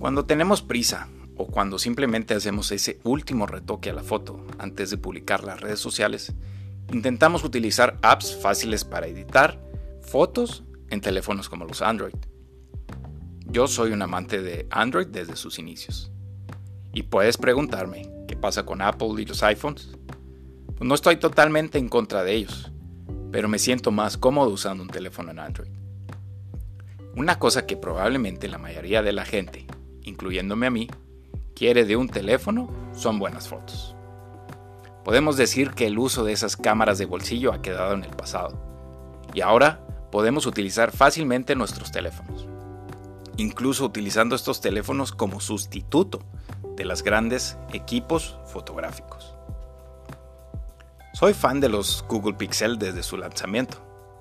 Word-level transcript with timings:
Cuando 0.00 0.24
tenemos 0.24 0.62
prisa 0.62 1.08
o 1.36 1.46
cuando 1.46 1.78
simplemente 1.78 2.32
hacemos 2.32 2.72
ese 2.72 2.98
último 3.04 3.46
retoque 3.46 3.90
a 3.90 3.92
la 3.92 4.02
foto 4.02 4.46
antes 4.58 4.88
de 4.88 4.96
publicar 4.96 5.44
las 5.44 5.60
redes 5.60 5.78
sociales, 5.78 6.32
intentamos 6.90 7.44
utilizar 7.44 7.98
apps 8.00 8.34
fáciles 8.34 8.82
para 8.82 9.08
editar 9.08 9.60
fotos 10.00 10.64
en 10.88 11.02
teléfonos 11.02 11.50
como 11.50 11.66
los 11.66 11.82
Android. 11.82 12.14
Yo 13.44 13.68
soy 13.68 13.92
un 13.92 14.00
amante 14.00 14.40
de 14.40 14.66
Android 14.70 15.06
desde 15.06 15.36
sus 15.36 15.58
inicios. 15.58 16.10
Y 16.94 17.02
puedes 17.02 17.36
preguntarme, 17.36 18.10
¿qué 18.26 18.36
pasa 18.36 18.64
con 18.64 18.80
Apple 18.80 19.10
y 19.18 19.26
los 19.26 19.42
iPhones? 19.42 19.90
Pues 20.78 20.88
no 20.88 20.94
estoy 20.94 21.18
totalmente 21.18 21.76
en 21.76 21.90
contra 21.90 22.24
de 22.24 22.36
ellos, 22.36 22.72
pero 23.30 23.48
me 23.48 23.58
siento 23.58 23.90
más 23.90 24.16
cómodo 24.16 24.48
usando 24.48 24.82
un 24.82 24.88
teléfono 24.88 25.30
en 25.30 25.40
Android. 25.40 25.70
Una 27.14 27.38
cosa 27.38 27.66
que 27.66 27.76
probablemente 27.76 28.48
la 28.48 28.56
mayoría 28.56 29.02
de 29.02 29.12
la 29.12 29.26
gente, 29.26 29.66
incluyéndome 30.04 30.66
a 30.66 30.70
mí, 30.70 30.88
quiere 31.54 31.84
de 31.84 31.96
un 31.96 32.08
teléfono 32.08 32.68
son 32.94 33.18
buenas 33.18 33.48
fotos. 33.48 33.94
Podemos 35.04 35.36
decir 35.36 35.70
que 35.72 35.86
el 35.86 35.98
uso 35.98 36.24
de 36.24 36.32
esas 36.32 36.56
cámaras 36.56 36.98
de 36.98 37.06
bolsillo 37.06 37.52
ha 37.52 37.62
quedado 37.62 37.94
en 37.94 38.04
el 38.04 38.10
pasado, 38.10 38.58
y 39.34 39.40
ahora 39.40 39.80
podemos 40.10 40.46
utilizar 40.46 40.92
fácilmente 40.92 41.54
nuestros 41.54 41.90
teléfonos, 41.90 42.46
incluso 43.36 43.84
utilizando 43.84 44.34
estos 44.34 44.60
teléfonos 44.60 45.12
como 45.12 45.40
sustituto 45.40 46.20
de 46.76 46.84
los 46.84 47.02
grandes 47.02 47.56
equipos 47.72 48.38
fotográficos. 48.46 49.34
Soy 51.12 51.34
fan 51.34 51.60
de 51.60 51.68
los 51.68 52.04
Google 52.08 52.34
Pixel 52.34 52.78
desde 52.78 53.02
su 53.02 53.16
lanzamiento. 53.16 53.78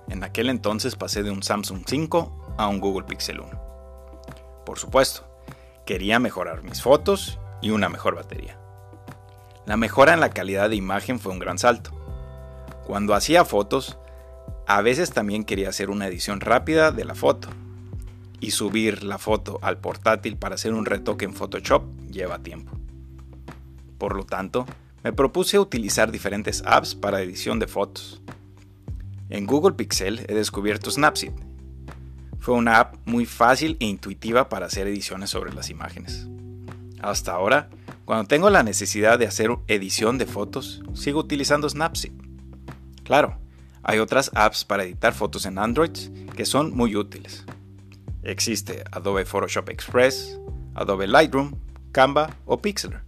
En 0.10 0.24
aquel 0.24 0.50
entonces 0.50 0.96
pasé 0.96 1.24
de 1.24 1.32
un 1.32 1.44
Samsung 1.44 1.84
5 1.86 2.55
a 2.58 2.68
un 2.68 2.80
Google 2.80 3.05
Pixel 3.05 3.40
1. 3.40 3.50
Por 4.66 4.80
supuesto, 4.80 5.29
quería 5.90 6.20
mejorar 6.20 6.62
mis 6.62 6.84
fotos 6.84 7.40
y 7.63 7.71
una 7.71 7.90
mejor 7.90 8.13
batería. 8.13 8.59
La 9.65 9.76
mejora 9.76 10.13
en 10.13 10.20
la 10.20 10.29
calidad 10.29 10.70
de 10.70 10.76
imagen 10.76 11.20
fue 11.20 11.31
un 11.31 11.40
gran 11.40 11.57
salto. 11.57 11.90
Cuando 12.85 13.15
hacía 13.15 13.43
fotos, 13.43 13.98
a 14.68 14.84
veces 14.84 15.09
también 15.09 15.46
quería 15.46 15.70
hacer 15.70 15.90
una 15.90 16.05
edición 16.05 16.41
rápida 16.41 16.91
de 16.91 17.05
la 17.05 17.15
foto. 17.15 17.49
Y 18.40 18.51
subir 18.51 19.01
la 19.01 19.18
foto 19.18 19.57
al 19.63 19.79
portátil 19.79 20.37
para 20.37 20.54
hacer 20.54 20.76
un 20.76 20.85
retoque 20.85 21.26
en 21.26 21.34
Photoshop 21.34 21.81
lleva 22.12 22.37
tiempo. 22.37 22.71
Por 23.98 24.15
lo 24.15 24.26
tanto, 24.27 24.68
me 25.03 25.12
propuse 25.12 25.57
utilizar 25.57 26.12
diferentes 26.12 26.62
apps 26.68 26.93
para 26.93 27.24
edición 27.24 27.57
de 27.57 27.65
fotos. 27.65 28.21
En 29.29 29.48
Google 29.48 29.74
Pixel 29.74 30.24
he 30.27 30.35
descubierto 30.35 30.91
Snapseed. 30.91 31.49
Fue 32.50 32.58
una 32.58 32.80
app 32.80 32.96
muy 33.05 33.28
fácil 33.28 33.78
e 33.80 33.86
intuitiva 33.86 34.50
para 34.50 34.66
hacer 34.66 34.88
ediciones 34.88 35.30
sobre 35.30 35.54
las 35.54 35.70
imágenes. 35.70 36.28
Hasta 37.00 37.34
ahora, 37.34 37.70
cuando 38.05 38.28
tengo 38.28 38.50
la 38.50 38.64
necesidad 38.64 39.20
de 39.20 39.28
hacer 39.28 39.52
edición 39.68 40.18
de 40.18 40.26
fotos, 40.26 40.82
sigo 40.96 41.20
utilizando 41.20 41.70
Snapseed. 41.70 42.12
Claro, 43.04 43.38
hay 43.84 44.00
otras 44.00 44.32
apps 44.34 44.66
para 44.66 44.84
editar 44.84 45.14
fotos 45.14 45.46
en 45.46 45.60
Android 45.60 45.92
que 46.36 46.44
son 46.44 46.76
muy 46.76 46.96
útiles. 46.96 47.46
Existe 48.24 48.84
Adobe 48.92 49.26
Photoshop 49.26 49.70
Express, 49.70 50.40
Adobe 50.74 51.05
Lightroom, 51.05 51.54
Canva 51.92 52.36
o 52.48 52.60
Pixlr. 52.60 53.04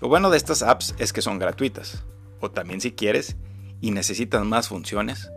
Lo 0.00 0.08
bueno 0.08 0.30
de 0.30 0.36
estas 0.36 0.62
apps 0.64 0.96
es 0.98 1.12
que 1.12 1.22
son 1.22 1.38
gratuitas, 1.38 2.02
o 2.40 2.50
también 2.50 2.80
si 2.80 2.90
quieres 2.90 3.36
y 3.80 3.92
necesitas 3.92 4.44
más 4.44 4.66
funciones, 4.66 5.30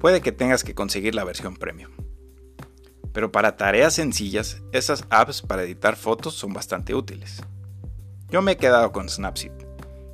puede 0.00 0.22
que 0.22 0.32
tengas 0.32 0.64
que 0.64 0.74
conseguir 0.74 1.14
la 1.14 1.24
versión 1.24 1.56
premium. 1.56 1.92
Pero 3.12 3.30
para 3.30 3.56
tareas 3.56 3.94
sencillas, 3.94 4.62
esas 4.72 5.04
apps 5.10 5.42
para 5.42 5.62
editar 5.62 5.96
fotos 5.96 6.34
son 6.34 6.52
bastante 6.52 6.94
útiles. 6.94 7.42
Yo 8.30 8.40
me 8.40 8.52
he 8.52 8.56
quedado 8.56 8.92
con 8.92 9.08
Snapseed, 9.08 9.52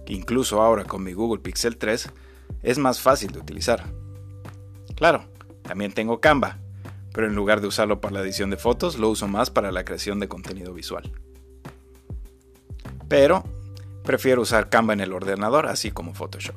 que 0.04 0.12
incluso 0.12 0.60
ahora 0.60 0.84
con 0.84 1.04
mi 1.04 1.12
Google 1.12 1.40
Pixel 1.40 1.76
3 1.76 2.10
es 2.62 2.78
más 2.78 3.00
fácil 3.00 3.30
de 3.30 3.38
utilizar. 3.38 3.84
Claro, 4.96 5.24
también 5.62 5.92
tengo 5.92 6.20
Canva, 6.20 6.58
pero 7.12 7.28
en 7.28 7.34
lugar 7.34 7.60
de 7.60 7.68
usarlo 7.68 8.00
para 8.00 8.14
la 8.14 8.20
edición 8.20 8.50
de 8.50 8.56
fotos, 8.56 8.98
lo 8.98 9.08
uso 9.08 9.28
más 9.28 9.50
para 9.50 9.70
la 9.70 9.84
creación 9.84 10.18
de 10.18 10.28
contenido 10.28 10.72
visual. 10.72 11.12
Pero 13.08 13.44
prefiero 14.02 14.42
usar 14.42 14.68
Canva 14.68 14.94
en 14.94 15.00
el 15.00 15.12
ordenador, 15.12 15.66
así 15.66 15.92
como 15.92 16.14
Photoshop. 16.14 16.56